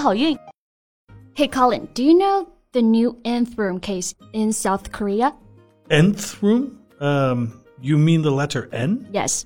[0.00, 0.36] 好运！
[1.34, 5.32] Hey Colin, do you know the new nth room case in South Korea?
[5.88, 6.78] Nth room?
[7.00, 7.52] Um.
[7.80, 9.06] You mean the letter N?
[9.12, 9.44] Yes.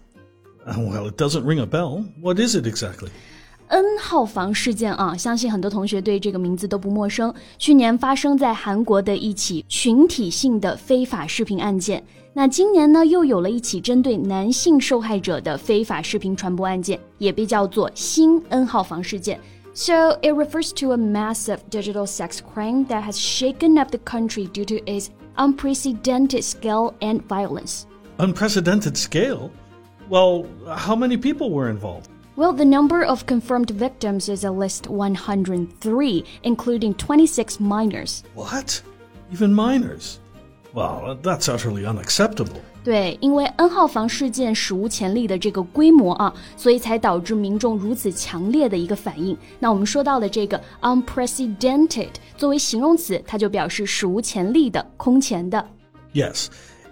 [0.67, 2.03] Uh, well, it doesn't ring a bell.
[2.19, 3.11] What is it exactly?
[3.69, 7.35] N 号房事件啊，相信很多同学对这个名字都不陌生。
[7.59, 12.03] 去年发生在韩国的一起群体性的非法视频案件，
[12.33, 19.39] 那今年呢又有了一起针对男性受害者的非法视频传播案件，也被叫做新 N 号房事件。
[19.78, 24.48] So it refers to a massive digital sex crime that has shaken up the country
[24.48, 27.86] due to its unprecedented scale and violence
[28.18, 29.52] unprecedented scale.
[30.10, 32.10] Well, how many people were involved?
[32.36, 38.24] Well, the number of confirmed victims is at least 103, including 26 minors.
[38.34, 38.82] What?
[39.32, 40.20] Even minors?
[40.77, 42.61] Well, that's utterly unacceptable.
[42.83, 49.37] 对，因为 N 号房事件史无前例的这个规模啊，所以才导致民众如此强烈的一个反应。
[49.61, 55.65] 那我们说到的这个 unprecedented 作为形容词，它就表示史无前例的、空前的。
[56.15, 56.47] Yes.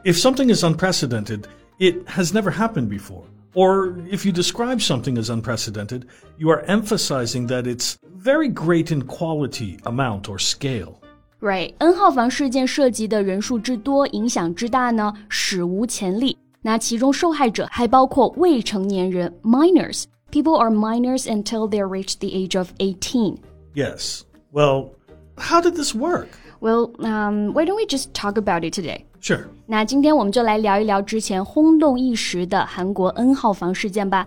[0.04, 1.44] If something is unprecedented,
[1.78, 3.24] it has never happened before.
[3.54, 6.02] Or if you describe something as unprecedented,
[6.38, 11.00] you are emphasizing that it's very great in quality, amount, or scale.
[11.44, 11.72] Right.
[11.78, 16.36] N 号房事件涉及的人数之多、影响之大呢，史无前例。
[16.62, 23.38] 那其中受害者还包括未成年人 （minors）。People are minors until they reach the age of 18.
[23.74, 24.20] Yes.
[24.52, 24.90] Well,
[25.36, 26.28] how did this work?
[26.60, 29.06] Well, um, why don't we just talk about it today?
[29.22, 29.46] Sure.
[29.66, 34.26] 那今天我们就来聊一聊之前轰动一时的韩国 N 号房事件吧。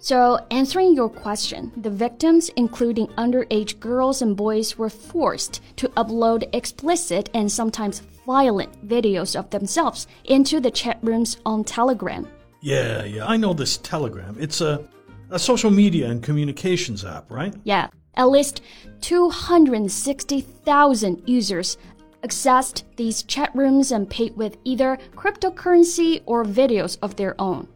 [0.00, 6.48] So, answering your question, the victims, including underage girls and boys, were forced to upload
[6.54, 12.28] explicit and sometimes violent videos of themselves into the chat rooms on Telegram.
[12.60, 14.36] Yeah, yeah, I know this Telegram.
[14.38, 14.84] It's a,
[15.30, 17.54] a social media and communications app, right?
[17.64, 17.88] Yeah.
[18.14, 18.62] At least
[19.00, 21.76] 260,000 users
[22.22, 27.68] accessed these chat rooms and paid with either cryptocurrency or videos of their own.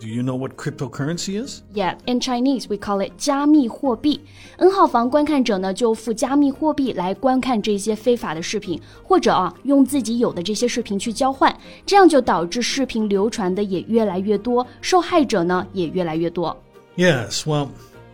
[0.00, 1.62] Do you know what cryptocurrency is?
[1.72, 4.20] Yeah, in Chinese we call it 加密货币。
[4.58, 16.54] N 号房观看者呢就付加密货币来观看这些非法的视频，或者啊用自己有的这些视频去交换，这样就导致视频流传的也越来越多，受害者呢也越来越多。
[16.96, 17.68] Yes, well.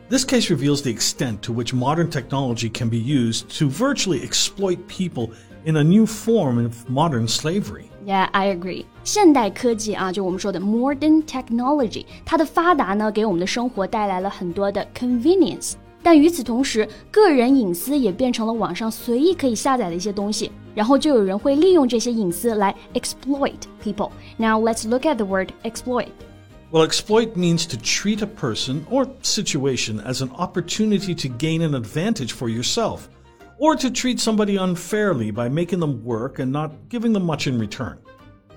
[0.09, 4.79] This case reveals the extent to which modern technology can be used to virtually exploit
[4.89, 5.31] people
[5.65, 7.85] in a new form of modern slavery.
[8.07, 8.87] Yeah, I agree.
[9.05, 15.75] 现代科技啊，就我们说的 modern technology，它的发达呢，给我们的生活带来了很多的 convenience。
[16.03, 24.11] 但与此同时，个人隐私也变成了网上随意可以下载的一些东西，然后就有人会利用这些隐私来 exploit people.
[24.39, 26.09] Now let's look at the word exploit.
[26.73, 31.75] Well, exploit means to treat a person or situation as an opportunity to gain an
[31.75, 33.01] advantage for yourself
[33.59, 37.59] or to treat somebody unfairly by making them work and not giving them much in
[37.59, 37.97] return.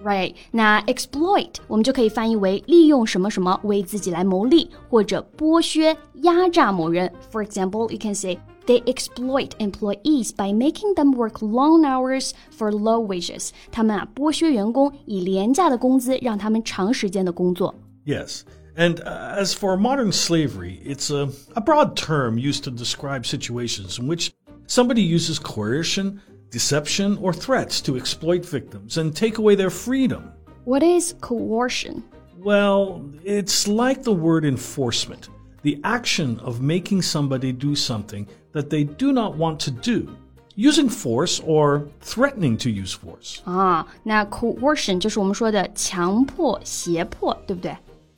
[0.04, 7.10] Right，那 exploit 我们就可以翻译为利用什么什么为自己来谋利，或者剥削、压榨某人。
[7.32, 13.06] For example, you can say they exploit employees by making them work long hours for low
[13.06, 13.52] wages.
[13.72, 17.74] 他们啊剥削员工，以廉价的工资让他们长时间的工作。
[18.06, 18.42] Yes.
[18.76, 24.00] And uh, as for modern slavery, it's a, a broad term used to describe situations
[24.00, 24.32] in which
[24.68, 30.32] Somebody uses coercion, deception, or threats to exploit victims and take away their freedom.
[30.66, 32.04] What is coercion?
[32.38, 35.30] Well, it's like the word enforcement
[35.64, 40.16] the action of making somebody do something that they do not want to do.
[40.56, 43.42] Using force or threatening to use force.
[43.48, 47.76] Ah, now coercion 就是我们说的强迫、胁迫，对不对？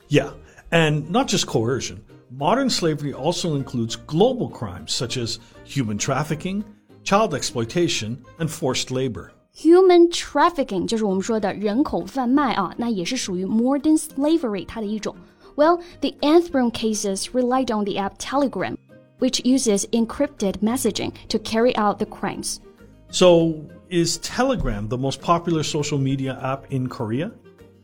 [0.09, 0.31] Yeah,
[0.71, 1.99] and not just coercion.
[2.30, 6.64] modern slavery also includes global crimes such as human trafficking,
[7.02, 9.32] child exploitation, and forced labor.
[9.52, 15.14] Human trafficking 就是我们说的人口贩卖啊，那也是属于 modern slavery 它的一种。
[15.56, 18.76] Well, the Nth room cases relied on the app Telegram,
[19.18, 22.60] which uses encrypted messaging to carry out the crimes.
[23.10, 27.32] So, is Telegram the most popular social media app in Korea?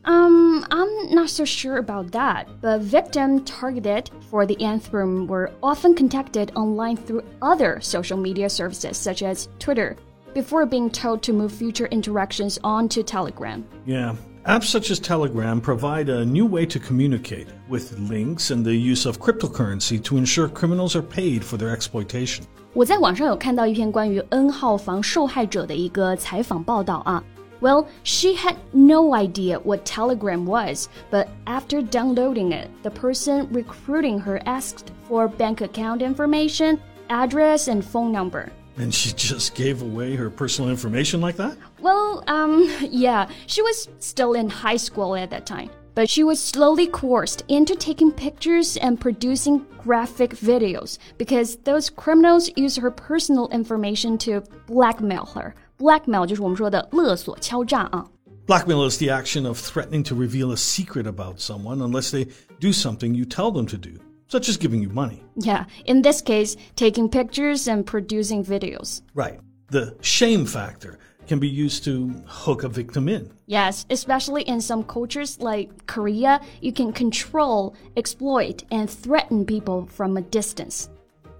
[0.07, 5.51] Um, I'm not so sure about that, but victims targeted for the Nth room were
[5.61, 9.97] often contacted online through other social media services such as Twitter
[10.33, 13.65] before being told to move future interactions onto Telegram.
[13.85, 14.15] Yeah.
[14.45, 19.05] Apps such as Telegram provide a new way to communicate, with links and the use
[19.05, 22.45] of cryptocurrency to ensure criminals are paid for their exploitation.
[22.73, 27.21] 我在网上有看到一篇关于 N 号房受害者的一个采访报道啊，
[27.61, 34.41] well, she had no idea what Telegram was, but after downloading it, the person recruiting her
[34.45, 38.51] asked for bank account information, address, and phone number.
[38.77, 41.57] And she just gave away her personal information like that?
[41.81, 45.69] Well, um, yeah, she was still in high school at that time.
[45.95, 52.51] But she was slowly coerced into taking pictures and producing graphic videos because those criminals
[52.55, 55.55] used her personal information to blackmail her.
[55.78, 58.06] Blackmail 就是我们说的勒索、敲诈啊。
[58.46, 62.26] Blackmail is the action of threatening to reveal a secret about someone unless they
[62.60, 65.22] do something you tell them to do, such as giving you money.
[65.36, 69.02] Yeah, in this case, taking pictures and producing videos.
[69.14, 69.38] Right.
[69.70, 73.30] The shame factor can be used to hook a victim in.
[73.46, 80.16] Yes, especially in some cultures like Korea, you can control, exploit, and threaten people from
[80.16, 80.90] a distance.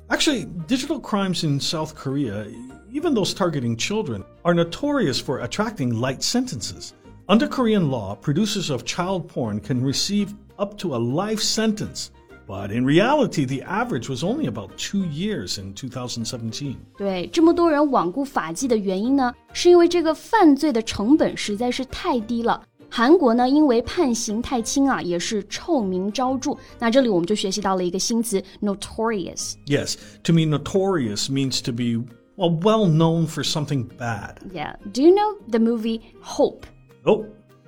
[0.09, 2.47] Actually, digital crimes in South Korea
[2.93, 6.93] even those targeting children, are notorious for attracting light sentences.
[7.29, 12.11] Under Korean law, producers of child porn can receive up to a life sentence.
[12.47, 16.76] But in reality, the average was only about two years in 2017.
[16.99, 22.62] 对，这么多人罔顾法纪的原因呢，是因为这个犯罪的成本实在是太低了。
[22.88, 26.55] 韩国呢，因为判刑太轻啊，也是臭名昭着。
[26.79, 32.05] 那这里我们就学习到了一个新词，notorious。Yes, to me, notorious means to be
[32.37, 34.37] well, well known for something bad.
[34.53, 34.76] Yeah.
[34.93, 36.67] Do you know the movie Hope?
[37.06, 37.25] Oh,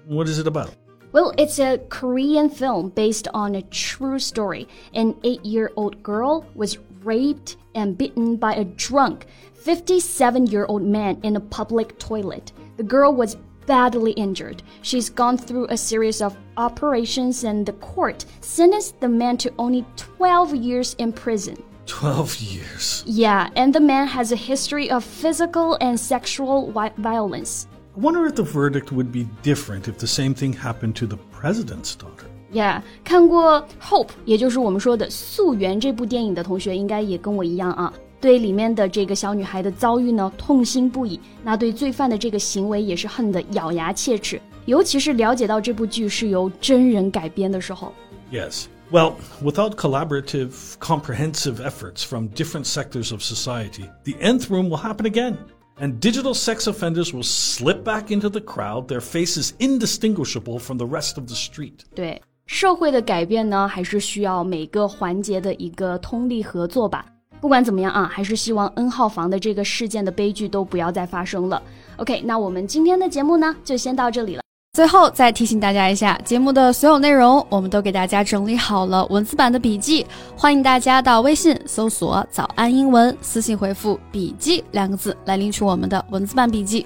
[0.06, 0.68] what is it about?
[1.12, 4.66] Well, it's a Korean film based on a true story.
[4.92, 10.82] An eight year old girl was raped and bitten by a drunk 57 year old
[10.82, 12.52] man in a public toilet.
[12.76, 13.36] The girl was
[13.69, 14.63] badly injured.
[14.81, 19.85] She's gone through a series of operations, and the court sentenced the man to only
[19.95, 21.55] 12 years in prison.
[21.85, 23.03] 12 years.
[23.05, 27.67] Yeah, and the man has a history of physical and sexual violence.
[27.95, 31.17] I wonder if the verdict would be different if the same thing happened to the
[31.31, 32.25] president's daughter.
[32.51, 41.19] Yeah，看过《Hope》，也就是我们说的《素媛》这部电影的同学，应该也跟我一样啊，对里面的这个小女孩的遭遇呢痛心不已。
[41.43, 44.41] 那对罪犯的这个行为也是恨得咬牙切齿。
[44.65, 47.93] 尤其是了解到这部剧是由真人改编的时候。
[48.31, 48.65] Yes.
[48.91, 55.05] Well, without collaborative, comprehensive efforts from different sectors of society, the nth room will happen
[55.05, 55.37] again.
[55.79, 60.85] And digital sex offenders will slip back into the crowd, their faces indistinguishable from the
[60.85, 61.85] rest of the street.
[61.95, 67.05] 对社会的改变呢，还是需要每个环节的一个通力合作吧。
[67.41, 71.61] 不管怎么样啊，还是希望 N 号房的这个事件的悲剧都不要再发生了。
[71.97, 74.41] OK，那我们今天的节目呢，就先到这里了。
[74.73, 80.05] 最后再提醒大家一下，节目的所有内容我们都给大家整理好了文字版的笔记，
[80.37, 86.85] 欢迎大家到微信搜索“早安英文”，私信回复“笔记”两个字来领取我们的文字版笔记。